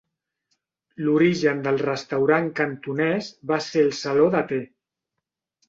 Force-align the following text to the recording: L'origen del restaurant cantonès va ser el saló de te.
L'origen 1.07 1.61
del 1.67 1.77
restaurant 1.83 2.49
cantonès 2.61 3.31
va 3.55 3.63
ser 3.69 3.87
el 3.91 3.95
saló 4.03 4.29
de 4.39 4.45
te. 4.55 4.63